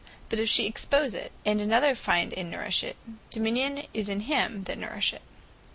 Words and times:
But 0.29 0.39
if 0.39 0.49
she 0.49 0.65
expose 0.65 1.13
it, 1.13 1.31
and 1.45 1.61
another 1.61 1.93
find, 1.93 2.33
and 2.33 2.49
nourish 2.49 2.83
it, 2.83 2.95
the 3.05 3.13
Dominion 3.29 3.83
is 3.93 4.09
in 4.09 4.21
him 4.21 4.63
that 4.63 4.79
nourisheth 4.79 5.17
it. 5.17 5.21